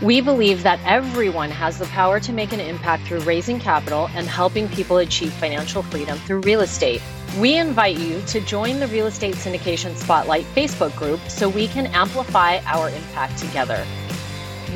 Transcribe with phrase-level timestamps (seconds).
[0.00, 4.28] We believe that everyone has the power to make an impact through raising capital and
[4.28, 7.02] helping people achieve financial freedom through real estate.
[7.40, 11.86] We invite you to join the Real Estate Syndication Spotlight Facebook group so we can
[11.88, 13.84] amplify our impact together.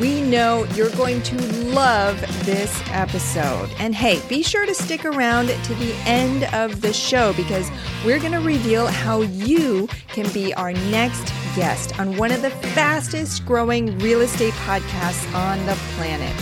[0.01, 3.71] We know you're going to love this episode.
[3.79, 7.71] And hey, be sure to stick around to the end of the show because
[8.05, 12.51] we're going to reveal how you can be our next guest on one of the
[12.51, 16.35] fastest growing real estate podcasts on the planet.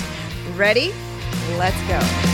[0.56, 0.92] Ready?
[1.56, 2.29] Let's go.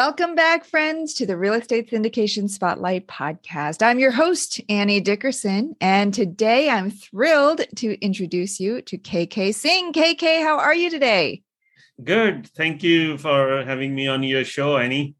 [0.00, 3.82] Welcome back, friends, to the Real Estate Syndication Spotlight podcast.
[3.84, 9.92] I'm your host, Annie Dickerson, and today I'm thrilled to introduce you to KK Singh.
[9.92, 11.42] KK, how are you today?
[12.04, 12.46] Good.
[12.46, 15.16] Thank you for having me on your show, Annie.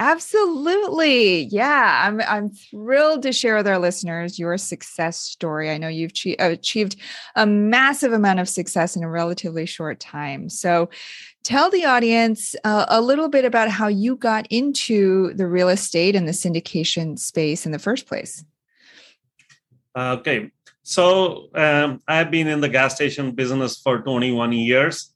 [0.00, 1.44] Absolutely.
[1.46, 5.70] Yeah, I'm I'm thrilled to share with our listeners your success story.
[5.70, 6.96] I know you've achieved
[7.34, 10.50] a massive amount of success in a relatively short time.
[10.50, 10.90] So,
[11.48, 16.14] tell the audience uh, a little bit about how you got into the real estate
[16.14, 18.44] and the syndication space in the first place.
[19.96, 20.50] Okay.
[20.82, 25.14] So um, I've been in the gas station business for 21 years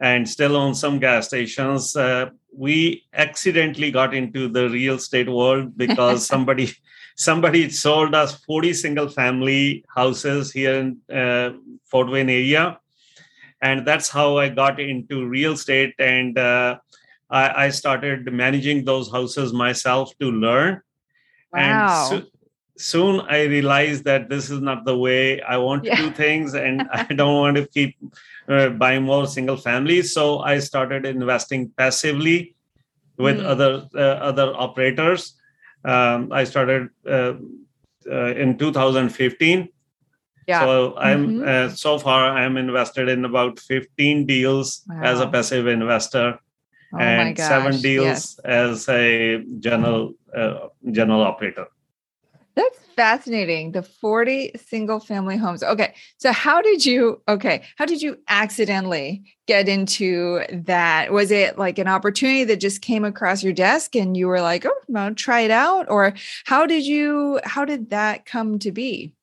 [0.00, 1.94] and still own some gas stations.
[1.94, 6.72] Uh, we accidentally got into the real estate world because somebody
[7.16, 11.50] somebody sold us 40 single family houses here in uh,
[11.84, 12.79] Fort Wayne area
[13.62, 16.78] and that's how i got into real estate and uh,
[17.30, 20.80] I, I, started managing those houses myself to learn
[21.52, 21.58] wow.
[21.58, 22.28] and so,
[22.76, 25.96] soon i realized that this is not the way i want to yeah.
[25.96, 27.96] do things and i don't want to keep
[28.48, 32.54] uh, buying more single families so i started investing passively
[33.18, 33.44] with mm.
[33.44, 35.34] other uh, other operators
[35.84, 37.34] um, i started uh,
[38.10, 39.68] uh in 2015
[40.50, 40.64] yeah.
[40.64, 41.48] So I'm mm-hmm.
[41.48, 45.00] uh, so far I'm invested in about 15 deals wow.
[45.02, 46.38] as a passive investor,
[46.92, 48.38] oh and seven deals yes.
[48.44, 51.66] as a general uh, general operator.
[52.56, 53.72] That's fascinating.
[53.72, 55.62] The 40 single family homes.
[55.62, 55.94] Okay.
[56.18, 61.12] So how did you okay, how did you accidentally get into that?
[61.12, 64.66] Was it like an opportunity that just came across your desk and you were like,
[64.66, 66.12] "Oh, I'll try it out?" Or
[66.44, 69.14] how did you how did that come to be?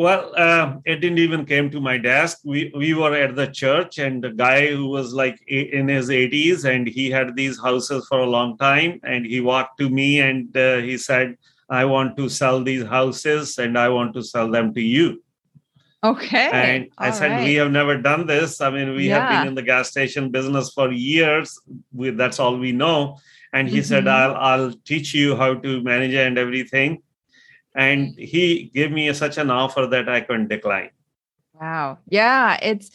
[0.00, 2.38] Well, uh, it didn't even came to my desk.
[2.42, 6.64] We we were at the church, and the guy who was like in his 80s,
[6.64, 10.56] and he had these houses for a long time, and he walked to me and
[10.56, 11.36] uh, he said,
[11.68, 15.22] "I want to sell these houses, and I want to sell them to you."
[16.02, 16.48] Okay.
[16.50, 17.44] And I said, right.
[17.44, 18.62] "We have never done this.
[18.62, 19.18] I mean, we yeah.
[19.18, 21.60] have been in the gas station business for years.
[21.92, 23.18] We, that's all we know."
[23.52, 23.92] And he mm-hmm.
[23.92, 27.02] said, "I'll I'll teach you how to manage and everything."
[27.80, 30.90] And he gave me a, such an offer that i couldn't decline.
[31.60, 31.98] Wow.
[32.08, 32.90] Yeah it's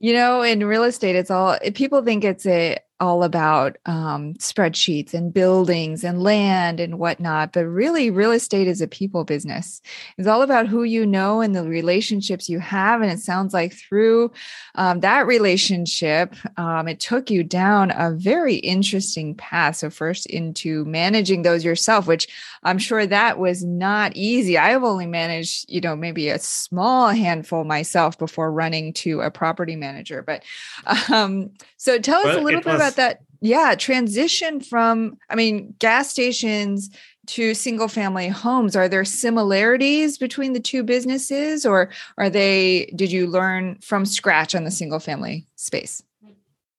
[0.00, 5.14] you know in real estate it's all people think it's a all about um, spreadsheets
[5.14, 7.52] and buildings and land and whatnot.
[7.52, 9.80] But really, real estate is a people business.
[10.16, 13.00] It's all about who you know and the relationships you have.
[13.00, 14.32] And it sounds like through
[14.74, 19.76] um, that relationship, um, it took you down a very interesting path.
[19.76, 22.28] So, first into managing those yourself, which
[22.62, 24.58] I'm sure that was not easy.
[24.58, 29.76] I've only managed, you know, maybe a small handful myself before running to a property
[29.76, 30.22] manager.
[30.22, 30.42] But
[31.12, 33.20] um, so tell us well, a little bit was, about that.
[33.40, 36.90] Yeah, transition from, I mean, gas stations
[37.28, 38.74] to single family homes.
[38.74, 44.54] Are there similarities between the two businesses or are they, did you learn from scratch
[44.54, 46.02] on the single family space?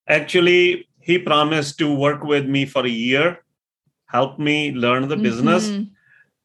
[0.08, 3.40] Actually, he promised to work with me for a year,
[4.08, 5.24] help me learn the mm-hmm.
[5.24, 5.72] business.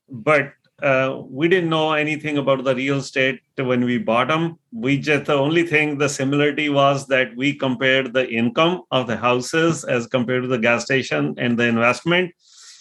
[0.08, 4.58] But uh, we didn't know anything about the real estate when we bought them.
[4.72, 9.16] We just the only thing the similarity was that we compared the income of the
[9.16, 12.32] houses as compared to the gas station and the investment.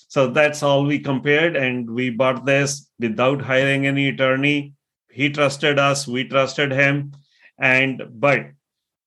[0.07, 4.74] So that's all we compared, and we bought this without hiring any attorney.
[5.10, 7.13] He trusted us, we trusted him,
[7.60, 8.48] and but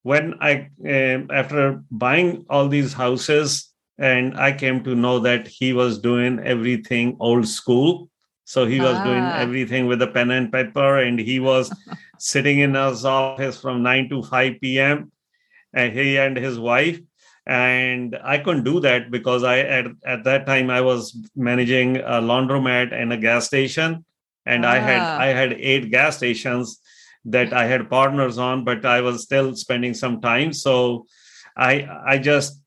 [0.03, 5.73] when I uh, after buying all these houses, and I came to know that he
[5.73, 8.09] was doing everything old school
[8.47, 9.05] So he was ah.
[9.05, 11.69] doing everything with a pen and paper, and he was
[12.19, 15.11] sitting in his office from 9 to 5 p.m.
[15.75, 17.01] And he and his wife.
[17.45, 22.23] And I couldn't do that because I at, at that time I was managing a
[22.23, 24.05] laundromat and a gas station.
[24.47, 24.71] And ah.
[24.71, 25.19] I had ah.
[25.19, 26.81] I had eight gas stations
[27.25, 30.53] that I had partners on, but I was still spending some time.
[30.53, 31.07] So
[31.57, 32.61] I I just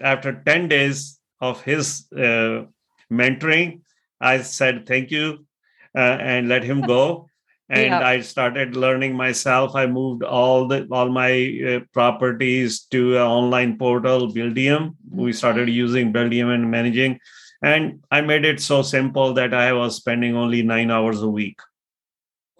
[0.00, 2.66] after 10 days of his uh,
[3.10, 3.80] mentoring,
[4.24, 5.46] I said thank you
[5.94, 7.28] uh, and let him go.
[7.68, 8.06] and yeah.
[8.06, 9.74] I started learning myself.
[9.74, 11.32] I moved all the all my
[11.66, 14.94] uh, properties to an online portal, Buildium.
[15.10, 17.18] We started using Buildium and managing,
[17.62, 21.58] and I made it so simple that I was spending only nine hours a week.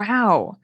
[0.01, 0.57] Wow.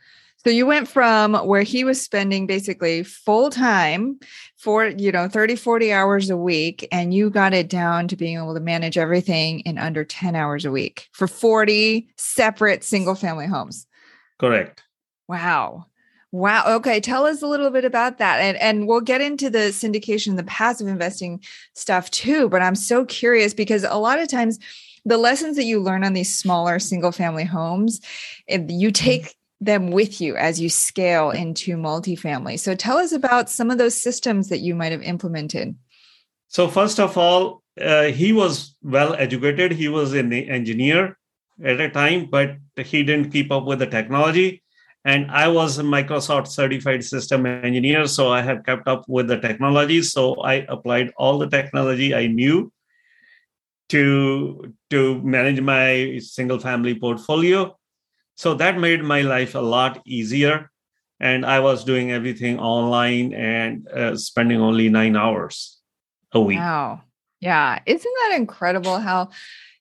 [0.43, 4.19] So you went from where he was spending basically full time
[4.61, 8.37] for, you know, 30, 40 hours a week, and you got it down to being
[8.37, 13.47] able to manage everything in under 10 hours a week for 40 separate single family
[13.47, 13.87] homes.
[14.39, 14.83] Correct.
[15.29, 15.87] Wow.
[16.31, 16.65] Wow.
[16.67, 17.01] Okay.
[17.01, 18.39] Tell us a little bit about that.
[18.39, 21.43] And and we'll get into the syndication, the passive investing
[21.75, 22.51] stuff too.
[22.51, 24.59] But I'm so curious because a lot of times
[25.07, 28.01] the lessons that you learn on these smaller single family homes,
[28.47, 28.91] you mm-hmm.
[28.91, 32.59] take them with you as you scale into multifamily.
[32.59, 35.77] So tell us about some of those systems that you might have implemented.
[36.49, 39.73] So first of all, uh, he was well educated.
[39.73, 41.19] He was an engineer
[41.63, 44.63] at a time, but he didn't keep up with the technology.
[45.05, 49.39] And I was a Microsoft certified system engineer, so I have kept up with the
[49.39, 50.03] technology.
[50.03, 52.73] So I applied all the technology I knew
[53.91, 57.77] to to manage my single family portfolio
[58.41, 60.71] so that made my life a lot easier.
[61.21, 65.79] And I was doing everything online and uh, spending only nine hours
[66.33, 66.57] a week.
[66.57, 67.03] Wow.
[67.41, 67.81] Yeah.
[67.85, 69.29] Isn't that incredible how,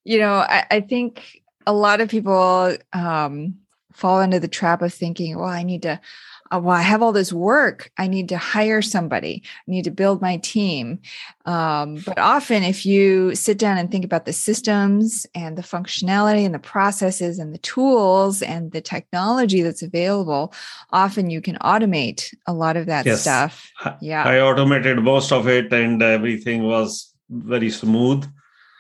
[0.04, 3.56] you know, I, I think a lot of people um,
[3.94, 6.02] fall into the trap of thinking, well, I need to
[6.51, 7.92] uh, well, I have all this work.
[7.98, 9.44] I need to hire somebody.
[9.46, 11.00] I need to build my team.
[11.46, 16.46] Um, but often, if you sit down and think about the systems and the functionality
[16.46, 20.54] and the processes and the tools and the technology that's available,
[20.92, 23.22] often you can automate a lot of that yes.
[23.22, 23.72] stuff.
[24.01, 24.24] Yeah.
[24.24, 28.25] I automated most of it and everything was very smooth.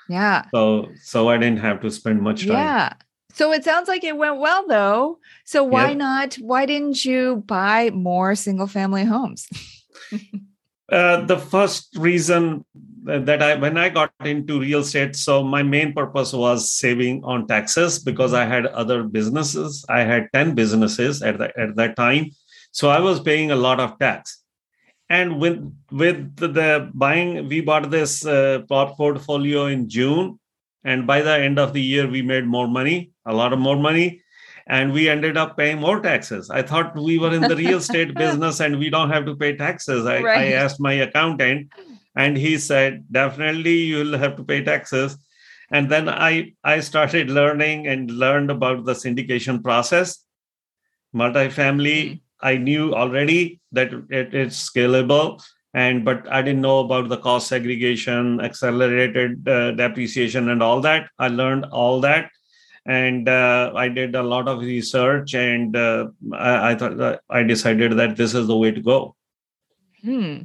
[0.07, 0.43] Yeah.
[0.51, 2.57] So so I didn't have to spend much time.
[2.57, 2.93] Yeah.
[3.39, 5.19] So it sounds like it went well though.
[5.45, 5.97] So why yep.
[5.97, 6.35] not?
[6.41, 9.47] Why didn't you buy more single family homes?
[10.91, 12.65] uh, the first reason
[13.05, 17.47] that I, when I got into real estate, so my main purpose was saving on
[17.47, 19.85] taxes because I had other businesses.
[19.87, 22.31] I had 10 businesses at, the, at that time.
[22.73, 24.43] So I was paying a lot of tax.
[25.09, 25.63] And with,
[25.93, 30.39] with the buying, we bought this uh, portfolio in June
[30.83, 33.75] and by the end of the year, we made more money, a lot of more
[33.75, 34.21] money.
[34.67, 36.49] And we ended up paying more taxes.
[36.49, 39.55] I thought we were in the real estate business and we don't have to pay
[39.55, 40.05] taxes.
[40.05, 40.37] I, right.
[40.37, 41.71] I asked my accountant,
[42.15, 45.17] and he said, definitely you'll have to pay taxes.
[45.71, 50.23] And then I, I started learning and learned about the syndication process.
[51.15, 52.15] Multifamily, mm-hmm.
[52.41, 55.41] I knew already that it is scalable
[55.73, 61.09] and but i didn't know about the cost segregation accelerated uh, depreciation and all that.
[61.19, 62.31] I learned all that.
[62.85, 67.97] And uh, i did a lot of research and uh, I, I, thought i decided
[67.97, 69.15] that this is the way to go.
[70.01, 70.43] Hmm.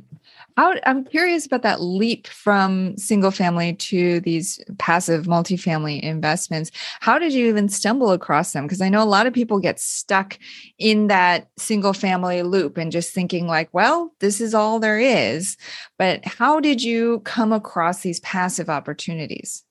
[0.56, 6.70] How, I'm curious about that leap from single family to these passive multifamily investments.
[7.00, 8.64] How did you even stumble across them?
[8.64, 10.38] Because I know a lot of people get stuck
[10.78, 15.56] in that single family loop and just thinking, like, well, this is all there is.
[15.98, 19.64] But how did you come across these passive opportunities?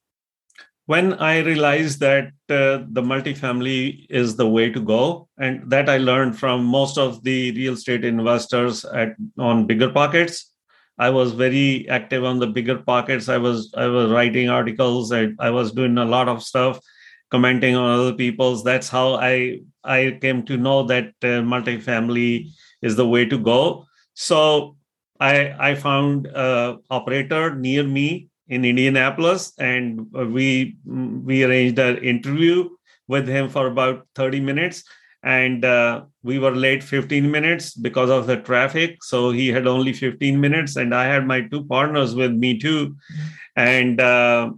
[0.86, 5.98] When I realized that uh, the multifamily is the way to go, and that I
[5.98, 10.44] learned from most of the real estate investors at on BiggerPockets
[10.98, 13.32] I was very active on the BiggerPockets.
[13.32, 15.12] I was I was writing articles.
[15.12, 16.80] I, I was doing a lot of stuff,
[17.32, 18.64] commenting on other people's.
[18.64, 22.50] That's how I I came to know that uh, multifamily
[22.82, 23.86] is the way to go.
[24.14, 24.78] So
[25.20, 32.70] I I found a operator near me in Indianapolis, and we we arranged an interview
[33.08, 34.84] with him for about 30 minutes
[35.24, 39.94] and uh, we were late 15 minutes because of the traffic so he had only
[39.94, 42.96] 15 minutes and i had my two partners with me too
[43.56, 44.52] and uh,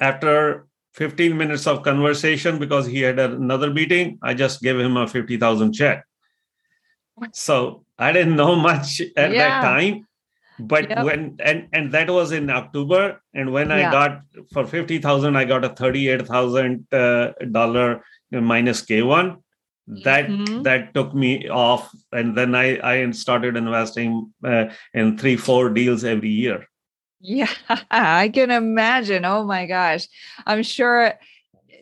[0.00, 5.06] after 15 minutes of conversation because he had another meeting i just gave him a
[5.06, 6.04] 50000 check
[7.32, 9.38] so i didn't know much at yeah.
[9.38, 10.06] that time
[10.60, 11.04] but yep.
[11.04, 13.88] when and and that was in october and when yeah.
[13.88, 14.20] i got
[14.52, 18.04] for 50000 i got a 38000 uh, dollar
[18.40, 19.36] minus k1
[19.86, 20.62] that mm-hmm.
[20.62, 26.04] that took me off and then i i started investing uh, in three four deals
[26.04, 26.66] every year.
[27.20, 27.50] Yeah
[27.90, 29.24] i can imagine.
[29.24, 30.06] Oh my gosh.
[30.46, 31.14] I'm sure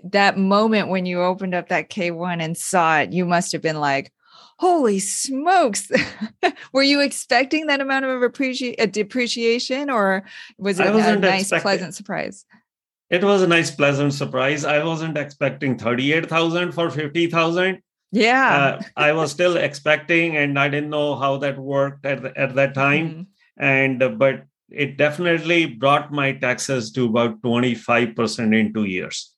[0.05, 3.79] that moment when you opened up that k1 and saw it you must have been
[3.79, 4.13] like
[4.59, 5.91] holy smokes.
[6.73, 10.25] Were you expecting that amount of appreci- a depreciation or
[10.59, 12.45] was it a nice pleasant surprise
[13.13, 14.65] it was a nice pleasant surprise.
[14.65, 18.79] I wasn't expecting 38000 for 50000 yeah.
[18.79, 22.55] Uh, i was still expecting and i didn't know how that worked at, the, at
[22.55, 23.09] that time.
[23.09, 23.65] Mm-hmm.
[23.65, 29.35] and uh, but it definitely brought my taxes to about 25% in two years.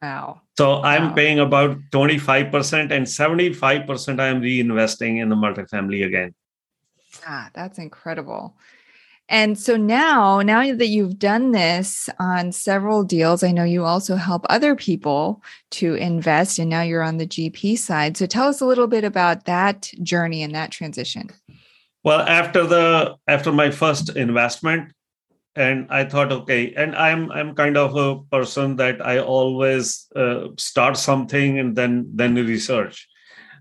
[0.00, 0.42] Wow.
[0.56, 1.14] So i'm wow.
[1.14, 6.34] paying about 25% and 75% i am reinvesting in the multifamily again.
[7.26, 8.56] Ah that's incredible
[9.28, 14.16] and so now, now that you've done this on several deals, I know you also
[14.16, 15.42] help other people
[15.72, 18.16] to invest, and now you're on the GP side.
[18.16, 21.30] So tell us a little bit about that journey and that transition.
[22.04, 24.92] Well, after the after my first investment,
[25.54, 30.48] and I thought, okay, and I'm I'm kind of a person that I always uh,
[30.56, 33.06] start something and then then research,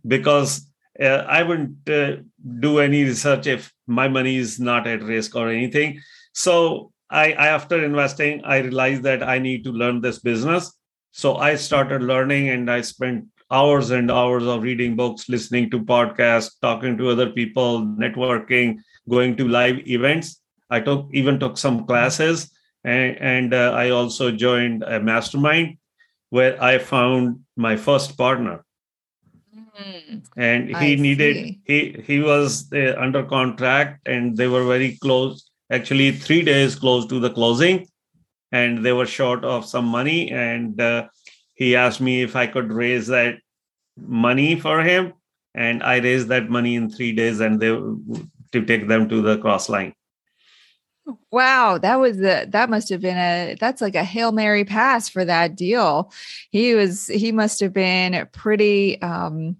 [0.07, 0.65] because
[1.01, 2.17] uh, I wouldn't uh,
[2.59, 6.01] do any research if my money is not at risk or anything.
[6.33, 10.73] So I, I, after investing, I realized that I need to learn this business.
[11.11, 15.79] So I started learning, and I spent hours and hours of reading books, listening to
[15.79, 18.77] podcasts, talking to other people, networking,
[19.09, 20.41] going to live events.
[20.69, 22.51] I took even took some classes,
[22.83, 25.77] and, and uh, I also joined a mastermind
[26.29, 28.65] where I found my first partner
[29.79, 30.25] Mm.
[30.37, 31.61] and he I needed see.
[31.65, 37.05] he he was uh, under contract and they were very close actually 3 days close
[37.07, 37.85] to the closing
[38.51, 41.07] and they were short of some money and uh,
[41.53, 43.35] he asked me if I could raise that
[43.97, 45.13] money for him
[45.53, 47.69] and I raised that money in 3 days and they
[48.53, 49.93] to take them to the cross line
[51.31, 55.07] Wow, that was the that must have been a that's like a Hail Mary pass
[55.07, 56.11] for that deal.
[56.51, 59.55] He was he must have been pretty um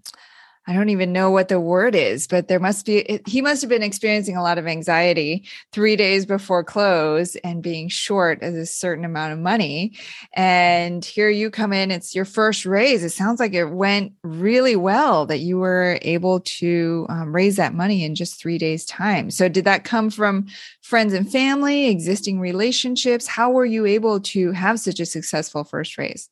[0.70, 3.70] I don't even know what the word is, but there must be, he must have
[3.70, 8.66] been experiencing a lot of anxiety three days before close and being short of a
[8.66, 9.94] certain amount of money.
[10.34, 13.02] And here you come in, it's your first raise.
[13.02, 17.74] It sounds like it went really well that you were able to um, raise that
[17.74, 19.32] money in just three days' time.
[19.32, 20.48] So, did that come from
[20.82, 23.26] friends and family, existing relationships?
[23.26, 26.30] How were you able to have such a successful first raise?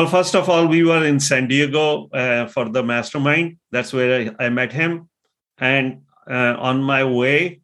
[0.00, 3.58] Well, first of all, we were in San Diego uh, for the mastermind.
[3.70, 5.10] That's where I, I met him.
[5.58, 7.60] And uh, on my way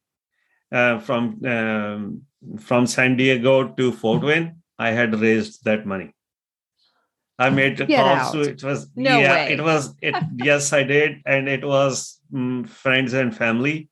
[0.70, 2.26] uh, from um,
[2.60, 6.12] from San Diego to Fort Wayne, I had raised that money.
[7.38, 8.32] I made a call.
[8.32, 9.52] So it was no yeah, way.
[9.54, 10.14] it was it.
[10.36, 13.88] yes, I did, and it was um, friends and family.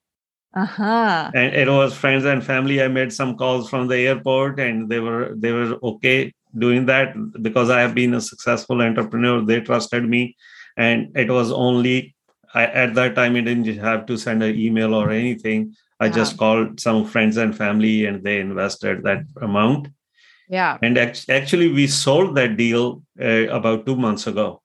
[0.53, 1.31] Uh-huh.
[1.35, 2.83] And it was friends and family.
[2.83, 7.15] I made some calls from the airport, and they were they were okay doing that
[7.43, 9.45] because I have been a successful entrepreneur.
[9.45, 10.37] They trusted me,
[10.77, 12.15] and it was only
[12.55, 13.37] I, at that time.
[13.37, 15.75] I didn't have to send an email or anything.
[16.01, 19.89] I just called some friends and family, and they invested that amount.
[20.49, 20.79] Yeah.
[20.83, 24.63] And act- actually, we sold that deal uh, about two months ago.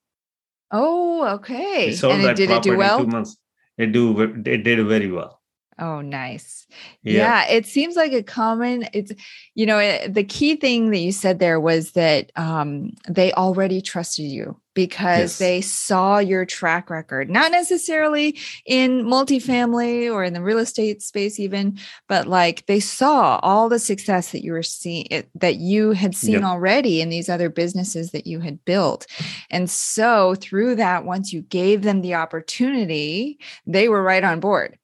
[0.71, 1.87] Oh, okay.
[1.87, 2.99] We sold and that did property it do well?
[2.99, 3.37] two months.
[3.77, 5.38] It do it did very well.
[5.79, 6.67] Oh, nice.
[7.03, 7.13] Yeah.
[7.13, 7.47] yeah.
[7.47, 8.87] it seems like a common.
[8.93, 9.11] It's
[9.55, 13.31] you know it, eh, the key thing that you said there was that um, they
[13.33, 15.37] already trusted you because yes.
[15.39, 21.39] they saw your track record, not necessarily in multifamily or in the real estate space,
[21.39, 25.91] even, but like they saw all the success that you were seeing eh, that you
[25.91, 26.43] had seen yep.
[26.43, 29.05] already in these other businesses that you had built,
[29.49, 34.78] and so through that, once you gave them the opportunity, they were right on board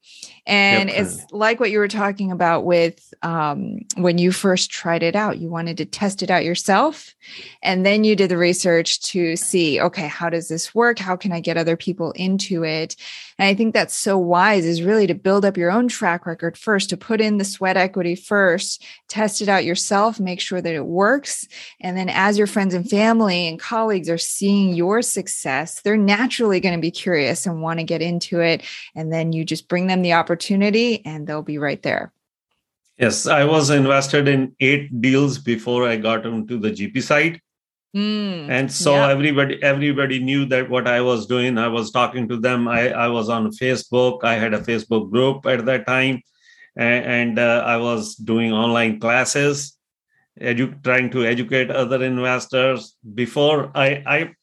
[0.48, 1.00] and yep.
[1.00, 5.40] it's like what you were talking about with um, when you first tried it out,
[5.40, 7.16] you wanted to test it out yourself.
[7.64, 11.00] And then you did the research to see, okay, how does this work?
[11.00, 12.96] How can I get other people into it?
[13.38, 16.58] And I think that's so wise is really to build up your own track record
[16.58, 20.74] first, to put in the sweat equity first, test it out yourself, make sure that
[20.74, 21.48] it works.
[21.82, 26.60] And then as your friends and family and colleagues are seeing your success, they're naturally
[26.60, 28.64] going to be curious and want to get into it.
[28.96, 32.14] And then you just bring them the opportunity and they'll be right there.
[32.98, 37.42] Yes, I was invested in eight deals before I got onto the GP side.
[37.96, 39.10] Mm, and so yeah.
[39.10, 41.58] everybody everybody knew that what I was doing.
[41.58, 42.68] I was talking to them.
[42.68, 44.26] I, I was on Facebook.
[44.26, 46.22] I had a Facebook group at that time.
[46.76, 49.78] and, and uh, I was doing online classes,
[50.40, 52.98] edu- trying to educate other investors.
[53.14, 54.34] Before I, I,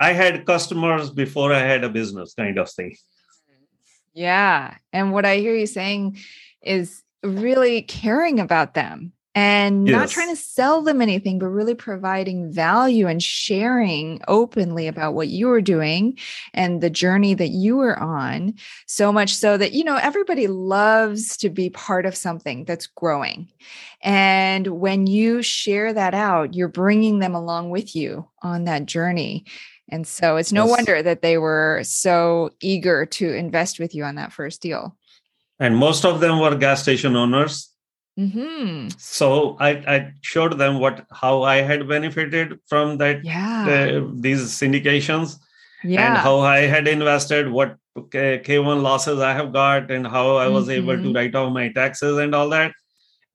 [0.00, 2.96] I had customers before I had a business, kind of thing.
[4.14, 6.18] Yeah, and what I hear you saying
[6.62, 9.94] is really caring about them and yes.
[9.94, 15.28] not trying to sell them anything, but really providing value and sharing openly about what
[15.28, 16.18] you were doing
[16.54, 18.54] and the journey that you were on.
[18.86, 23.52] So much so that, you know, everybody loves to be part of something that's growing.
[24.00, 29.44] And when you share that out, you're bringing them along with you on that journey.
[29.90, 30.70] And so it's no yes.
[30.70, 34.96] wonder that they were so eager to invest with you on that first deal.
[35.60, 37.70] And most of them were gas station owners
[38.18, 38.88] Mm-hmm.
[38.98, 43.66] So I, I showed them what how I had benefited from that yeah.
[43.68, 45.38] uh, these syndications
[45.84, 46.08] yeah.
[46.08, 50.64] and how I had invested, what K1 losses I have got, and how I was
[50.68, 50.82] mm-hmm.
[50.82, 51.16] able to mm-hmm.
[51.16, 52.72] write off my taxes and all that.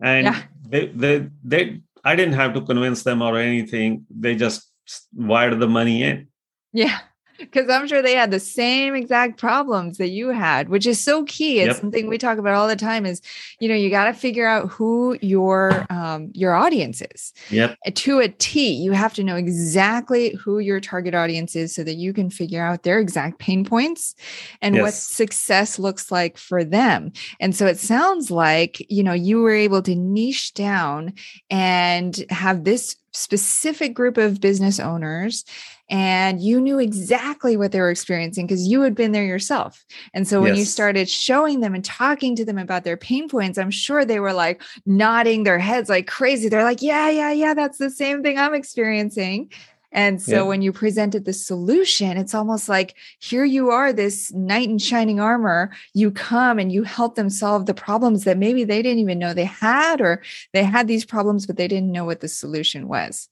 [0.02, 0.42] And yeah.
[0.68, 4.08] they, they they I didn't have to convince them or anything.
[4.10, 4.68] They just
[5.14, 6.28] wired the money in.
[6.74, 7.00] Yeah
[7.42, 11.24] because I'm sure they had the same exact problems that you had, which is so
[11.26, 11.60] key.
[11.60, 11.82] It's yep.
[11.82, 13.06] something we talk about all the time.
[13.06, 13.22] Is
[13.60, 17.34] you know you got to figure out who your um, your audience is.
[17.50, 17.78] Yep.
[17.96, 21.96] To a T, you have to know exactly who your target audience is, so that
[21.96, 24.16] you can figure out their exact pain points
[24.62, 24.82] and yes.
[24.82, 27.12] what success looks like for them.
[27.40, 31.14] And so it sounds like you know you were able to niche down
[31.50, 35.44] and have this specific group of business owners
[35.90, 39.84] and you knew exactly what they were experiencing because you had been there yourself.
[40.14, 40.60] And so when yes.
[40.60, 44.22] you started showing them and talking to them about their pain points, I'm sure they
[44.22, 46.48] were like nodding their heads like crazy.
[46.48, 49.52] They're like, yeah, yeah, yeah, that's the same thing I'm experiencing.
[49.92, 50.42] And so yeah.
[50.44, 55.20] when you presented the solution, it's almost like here you are, this knight in shining
[55.20, 55.72] armor.
[55.94, 59.34] You come and you help them solve the problems that maybe they didn't even know
[59.34, 60.22] they had, or
[60.54, 63.28] they had these problems, but they didn't know what the solution was.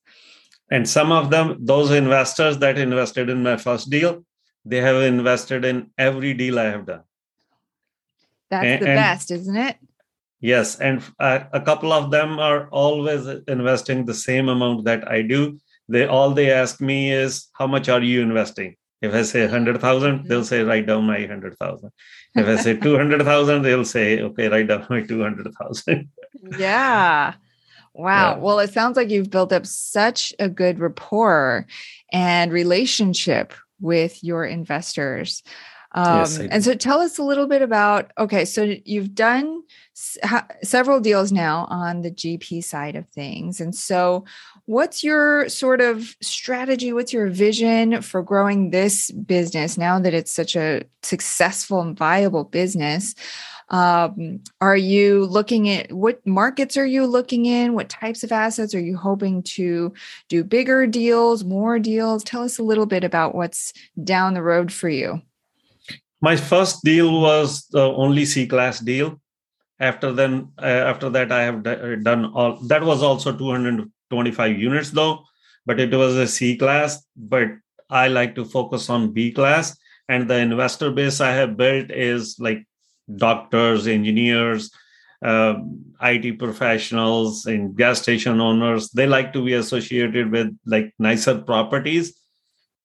[0.70, 4.26] And some of them, those investors that invested in my first deal,
[4.66, 7.04] they have invested in every deal I have done.
[8.50, 9.78] That's and, the best, isn't it?
[10.42, 10.80] Yes.
[10.80, 15.60] And uh, a couple of them are always investing the same amount that I do
[15.90, 20.28] they all they ask me is how much are you investing if i say 100000
[20.28, 21.92] they'll say write down my 100000
[22.36, 26.10] if i say 200000 they'll say okay write down my 200000
[26.60, 27.34] yeah
[27.94, 28.36] Wow.
[28.36, 28.38] Yeah.
[28.38, 31.66] Well, it sounds like you've built up such a good rapport
[32.14, 35.44] and relationship with your investors.
[35.94, 39.64] Um, yes, and so tell us a little bit about okay, so you've done
[39.98, 43.60] s- ha- several deals now on the GP side of things.
[43.60, 44.24] And so,
[44.70, 46.94] what's your sort of strategy?
[46.94, 52.44] What's your vision for growing this business now that it's such a successful and viable
[52.44, 53.16] business?
[53.70, 57.74] Um, are you looking at what markets are you looking in?
[57.74, 59.92] What types of assets are you hoping to
[60.28, 62.24] do bigger deals, more deals?
[62.24, 65.20] Tell us a little bit about what's down the road for you.
[66.22, 69.20] My first deal was the only C class deal.
[69.80, 72.58] After then, uh, after that, I have d- done all.
[72.68, 73.32] That was also
[74.10, 75.24] 225 units though,
[75.66, 77.04] but it was a C class.
[77.16, 77.50] But
[77.90, 82.38] I like to focus on B class, and the investor base I have built is
[82.40, 82.66] like
[83.16, 84.72] doctors, engineers,
[85.24, 85.56] uh,
[86.02, 88.90] IT professionals, and gas station owners.
[88.92, 92.20] They like to be associated with like nicer properties,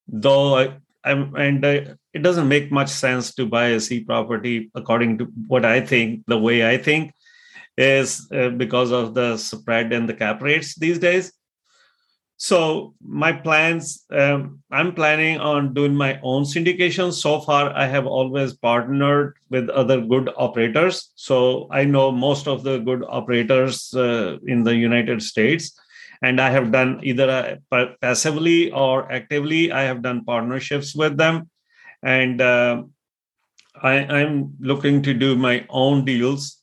[0.08, 0.58] though.
[0.58, 1.80] I, I'm, and uh,
[2.14, 6.24] it doesn't make much sense to buy a C property according to what I think,
[6.26, 7.12] the way I think
[7.76, 11.32] is uh, because of the spread and the cap rates these days.
[12.36, 17.12] So my plans, um, I'm planning on doing my own syndication.
[17.12, 21.12] So far, I have always partnered with other good operators.
[21.14, 25.72] So I know most of the good operators uh, in the United States
[26.24, 27.28] and i have done either
[27.72, 31.48] uh, passively or actively i have done partnerships with them
[32.02, 32.82] and uh,
[33.82, 36.62] I, i'm looking to do my own deals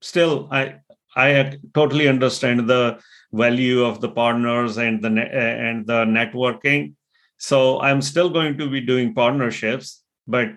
[0.00, 0.74] still i
[1.16, 2.98] i totally understand the
[3.32, 6.94] value of the partners and the and the networking.
[7.38, 10.48] So i'm still going to be doing partnerships but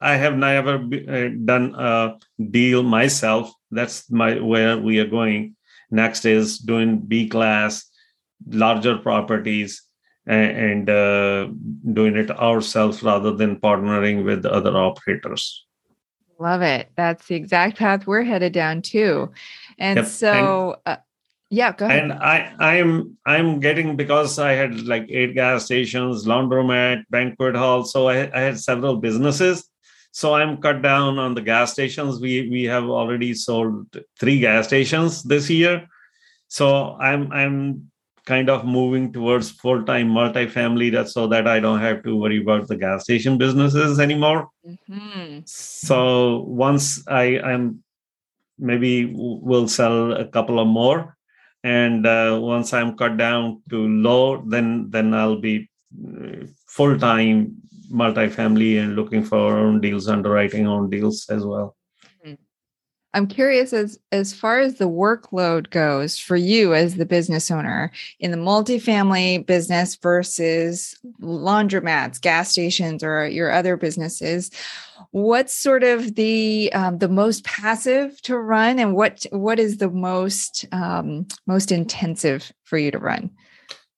[0.00, 2.16] i have never uh, done a
[2.50, 3.52] deal myself.
[3.70, 5.56] That's my where we are going.
[5.90, 7.84] Next is doing B class,
[8.46, 9.82] larger properties,
[10.26, 11.48] and, and uh,
[11.92, 15.66] doing it ourselves rather than partnering with other operators.
[16.40, 16.90] Love it.
[16.96, 19.30] That's the exact path we're headed down too.
[19.78, 20.06] And yep.
[20.06, 21.00] so, and, uh,
[21.50, 22.02] yeah, go ahead.
[22.04, 27.84] And I, I'm, I'm getting because I had like eight gas stations, laundromat, banquet hall.
[27.84, 29.70] So I, I had several businesses.
[30.12, 33.86] so i'm cut down on the gas stations we we have already sold
[34.18, 35.86] three gas stations this year
[36.48, 37.89] so i'm i'm
[38.32, 42.66] kind of moving towards full-time multifamily that so that i don't have to worry about
[42.68, 45.40] the gas station businesses anymore mm-hmm.
[45.44, 46.00] so
[46.66, 46.84] once
[47.22, 47.62] i am
[48.58, 51.16] maybe we'll sell a couple of more
[51.64, 55.68] and uh, once i'm cut down to low then then i'll be
[56.06, 61.76] uh, full-time multifamily and looking for our own deals, underwriting own deals as well.
[63.12, 67.90] I'm curious as as far as the workload goes for you as the business owner
[68.20, 74.50] in the multifamily business versus laundromats, gas stations, or your other businesses.
[75.10, 79.90] What's sort of the um, the most passive to run, and what what is the
[79.90, 83.30] most um, most intensive for you to run?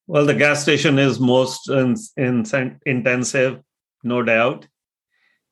[0.06, 3.62] Well, the gas station is most in, in, intensive
[4.02, 4.66] no doubt.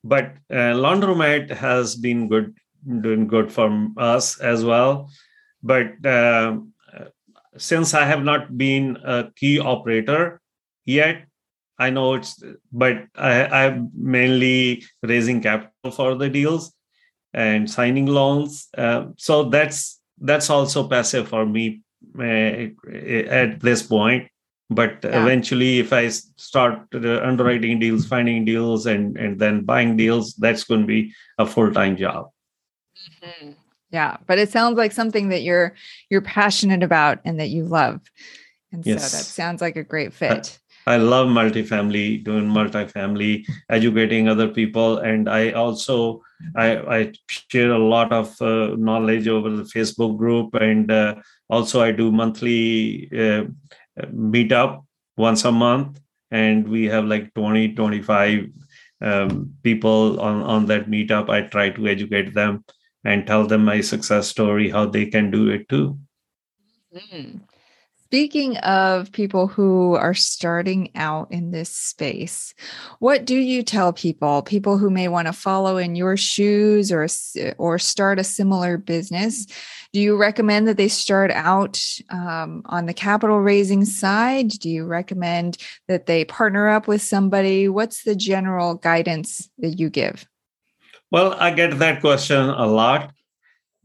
[0.02, 2.56] But uh, laundromat has been good,
[3.00, 5.10] doing good for us as well.
[5.62, 6.58] But uh,
[7.56, 10.40] since I have not been a key operator
[10.84, 11.26] yet,
[11.78, 16.72] I know it's, but I, I'm mainly raising capital for the deals
[17.32, 18.68] and signing loans.
[18.76, 21.82] Uh, so that's that's also passive for me
[22.18, 24.28] uh, at this point
[24.70, 25.22] but yeah.
[25.22, 30.64] eventually if i start uh, underwriting deals finding deals and and then buying deals that's
[30.64, 32.30] going to be a full-time job
[33.22, 33.50] mm-hmm.
[33.90, 35.74] yeah but it sounds like something that you're
[36.08, 38.00] you're passionate about and that you love.
[38.72, 39.10] And yes.
[39.10, 40.58] so that sounds like a great fit.
[40.86, 44.98] I, I love multifamily doing multifamily educating other people.
[44.98, 46.22] And i also
[46.56, 50.54] i i share a lot of uh, knowledge over the facebook group.
[50.54, 51.16] And uh,
[51.48, 53.44] also i do monthly uh,
[54.12, 54.84] meet up
[55.16, 56.00] once a month.
[56.30, 58.46] And we have like 20 25
[59.02, 61.28] um, people on on that meetup.
[61.28, 62.64] I try to educate them
[63.04, 65.98] and tell them my success story how they can do it too
[66.94, 67.38] mm-hmm.
[68.10, 72.54] Speaking of people who are starting out in this space,
[72.98, 77.06] what do you tell people, people who may want to follow in your shoes or
[77.56, 79.46] or start a similar business?
[79.92, 84.48] Do you recommend that they start out um, on the capital raising side?
[84.48, 87.68] Do you recommend that they partner up with somebody?
[87.68, 90.26] What's the general guidance that you give?
[91.10, 93.12] Well, I get that question a lot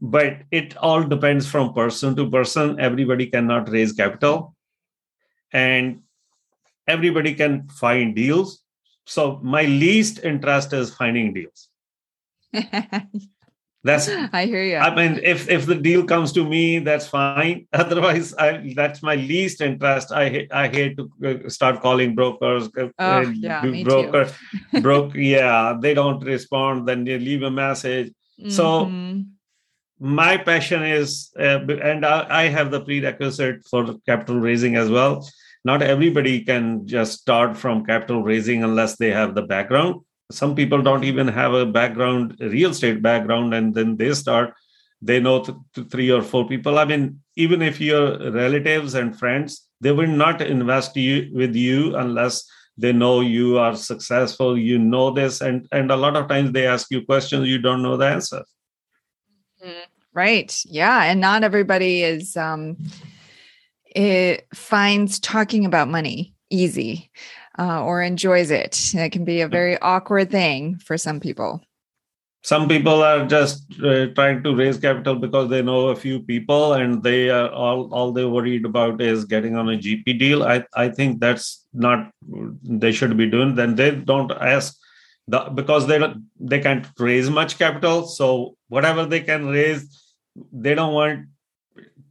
[0.00, 2.78] but it all depends from person to person.
[2.78, 4.54] Everybody cannot raise capital
[5.52, 6.02] and
[6.86, 8.62] everybody can find deals.
[9.06, 11.68] So my least interest is finding deals
[13.86, 17.66] that's i hear you i mean if if the deal comes to me that's fine
[17.72, 22.88] otherwise i that's my least interest i i hate to uh, start calling brokers uh,
[22.98, 24.28] oh, yeah, broker
[24.82, 28.50] broke yeah they don't respond then they leave a message mm-hmm.
[28.50, 28.68] so
[29.98, 35.26] my passion is, uh, and I, I have the prerequisite for capital raising as well.
[35.64, 40.02] Not everybody can just start from capital raising unless they have the background.
[40.30, 44.54] Some people don't even have a background, a real estate background, and then they start.
[45.00, 46.78] They know th- th- three or four people.
[46.78, 51.96] I mean, even if your relatives and friends, they will not invest you, with you
[51.96, 52.44] unless
[52.76, 54.58] they know you are successful.
[54.58, 57.82] You know this, and and a lot of times they ask you questions you don't
[57.82, 58.44] know the answer.
[60.12, 60.62] Right.
[60.64, 61.04] Yeah.
[61.04, 62.78] And not everybody is um
[63.94, 67.10] it finds talking about money easy
[67.58, 68.94] uh, or enjoys it.
[68.94, 71.62] It can be a very awkward thing for some people.
[72.42, 76.74] Some people are just uh, trying to raise capital because they know a few people
[76.74, 80.44] and they are all all they're worried about is getting on a GP deal.
[80.44, 82.12] I I think that's not
[82.62, 83.56] they should be doing.
[83.56, 84.78] Then they don't ask
[85.28, 88.06] the, because they don't, they can't raise much capital.
[88.06, 90.14] So whatever they can raise,
[90.52, 91.26] they don't want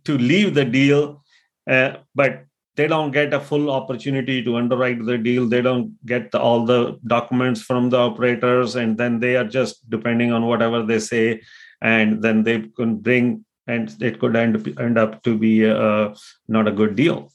[0.05, 1.23] to leave the deal,
[1.69, 2.43] uh, but
[2.75, 5.47] they don't get a full opportunity to underwrite the deal.
[5.47, 9.89] They don't get the, all the documents from the operators, and then they are just
[9.89, 11.41] depending on whatever they say,
[11.81, 16.13] and then they can bring, and it could end up, end up to be a,
[16.47, 17.31] not a good deal.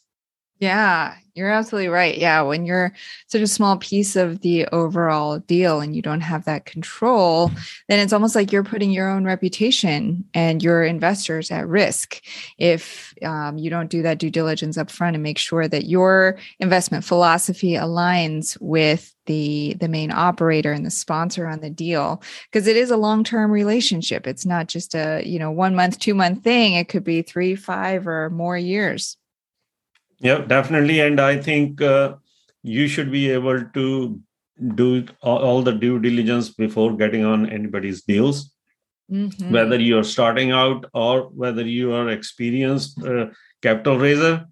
[0.59, 2.16] Yeah, you're absolutely right.
[2.16, 2.92] Yeah, when you're
[3.26, 7.50] such a small piece of the overall deal and you don't have that control,
[7.88, 12.22] then it's almost like you're putting your own reputation and your investors at risk.
[12.59, 16.38] If um, you don't do that due diligence up front and make sure that your
[16.59, 22.66] investment philosophy aligns with the the main operator and the sponsor on the deal because
[22.66, 24.26] it is a long-term relationship.
[24.26, 26.74] It's not just a you know one month two month thing.
[26.74, 29.16] It could be three five or more years
[30.21, 31.01] yeah, definitely.
[31.01, 32.15] And I think uh,
[32.63, 34.21] you should be able to
[34.75, 38.55] do all, the due diligence before getting on anybody's deals.
[39.11, 39.53] Mm-hmm.
[39.53, 43.27] Whether you're starting out or whether you are experienced uh,
[43.63, 44.47] capital raiser,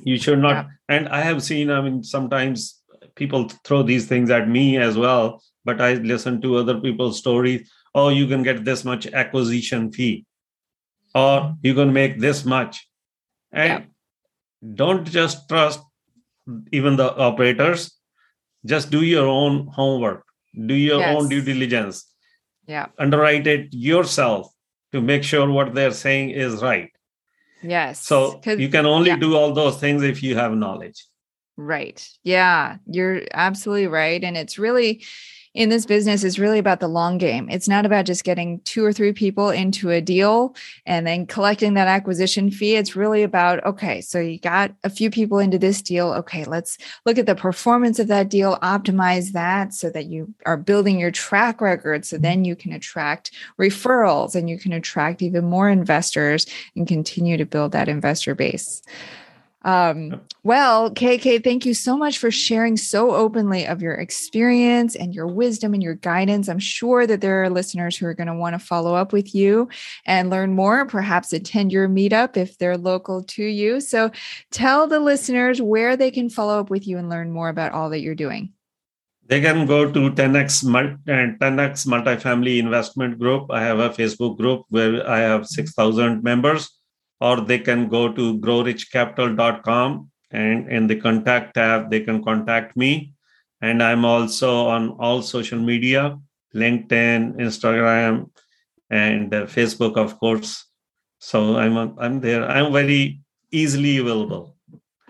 [0.00, 0.66] you should not.
[0.66, 0.70] Yeah.
[0.88, 2.82] And I have seen, I mean, sometimes
[3.14, 7.70] people throw these things at me as well, but I listen to other people's stories.
[7.94, 10.24] Oh, you can get this much acquisition fee,
[11.14, 12.88] or you can make this much.
[13.52, 13.90] And yeah.
[14.74, 15.80] Don't just trust
[16.72, 17.92] even the operators.
[18.64, 20.24] Just do your own homework.
[20.66, 21.16] Do your yes.
[21.16, 22.10] own due diligence.
[22.66, 22.86] Yeah.
[22.98, 24.52] Underwrite it yourself
[24.92, 26.90] to make sure what they're saying is right.
[27.62, 28.04] Yes.
[28.04, 29.16] So you can only yeah.
[29.16, 31.04] do all those things if you have knowledge.
[31.56, 32.06] Right.
[32.22, 34.22] Yeah you're absolutely right.
[34.22, 35.04] And it's really
[35.56, 37.48] in this business is really about the long game.
[37.50, 41.72] It's not about just getting two or three people into a deal and then collecting
[41.74, 42.76] that acquisition fee.
[42.76, 46.12] It's really about, okay, so you got a few people into this deal.
[46.12, 50.58] Okay, let's look at the performance of that deal, optimize that so that you are
[50.58, 52.04] building your track record.
[52.04, 57.38] So then you can attract referrals and you can attract even more investors and continue
[57.38, 58.82] to build that investor base.
[59.66, 65.12] Um, well, KK, thank you so much for sharing so openly of your experience and
[65.12, 66.48] your wisdom and your guidance.
[66.48, 69.34] I'm sure that there are listeners who are going to want to follow up with
[69.34, 69.68] you
[70.06, 73.80] and learn more, perhaps attend your meetup if they're local to you.
[73.80, 74.12] So
[74.52, 77.90] tell the listeners where they can follow up with you and learn more about all
[77.90, 78.52] that you're doing.
[79.26, 80.62] They can go to 10x,
[81.08, 83.50] and 10x Multifamily Investment Group.
[83.50, 86.75] I have a Facebook group where I have 6,000 members
[87.20, 93.12] or they can go to growrichcapital.com and in the contact tab they can contact me.
[93.60, 96.18] And i'm also on all social media
[96.54, 98.30] linkedin instagram
[98.90, 100.64] and uh, facebook of course.
[101.18, 102.44] So i'm i'm there.
[102.44, 104.54] I'm very easily available.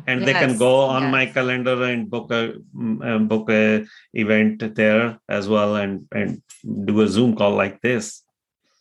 [0.09, 1.13] And yes, they can go on yes.
[1.13, 6.43] my calendar and book a mm, um, book a event there as well and and
[6.85, 8.23] do a zoom call like this.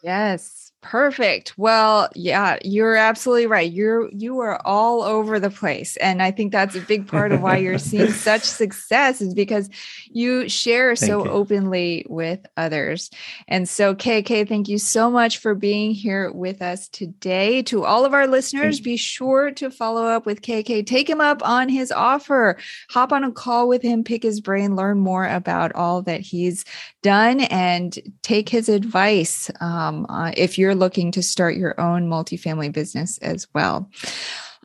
[0.03, 1.57] Yes Perfect.
[1.57, 3.71] Well, yeah, you're absolutely right.
[3.71, 5.97] You're you are all over the place.
[5.97, 9.67] And I think that's a big part of why you're seeing such success is because
[10.11, 11.31] you share thank so you.
[11.31, 13.09] openly with others.
[13.47, 17.63] And so KK, thank you so much for being here with us today.
[17.63, 20.85] To all of our listeners, be sure to follow up with KK.
[20.85, 22.59] Take him up on his offer.
[22.91, 26.63] Hop on a call with him, pick his brain, learn more about all that he's
[27.01, 32.71] done and take his advice um, uh, if you're looking to start your own multifamily
[32.71, 33.89] business as well.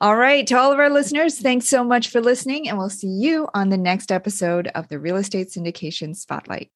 [0.03, 3.07] All right, to all of our listeners, thanks so much for listening, and we'll see
[3.07, 6.71] you on the next episode of the Real Estate Syndication Spotlight.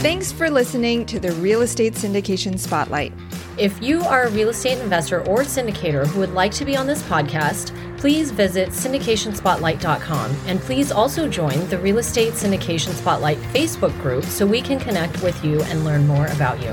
[0.00, 3.12] Thanks for listening to the Real Estate Syndication Spotlight.
[3.58, 6.86] If you are a real estate investor or syndicator who would like to be on
[6.86, 14.00] this podcast, please visit syndicationspotlight.com and please also join the Real Estate Syndication Spotlight Facebook
[14.00, 16.72] group so we can connect with you and learn more about you.